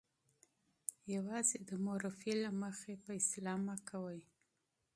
یوازې 1.15 1.57
د 1.69 1.71
مورفي 1.85 2.33
له 2.43 2.49
مخې 2.61 2.93
مه 3.01 3.01
قضاوت 3.07 3.79
کوئ. 3.89 4.19